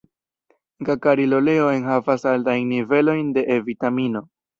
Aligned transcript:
Gakaril-oleo 0.87 1.67
enhavas 1.73 2.25
altajn 2.31 2.65
nivelojn 2.71 3.29
de 3.37 3.45
E-vitamino. 3.57 4.23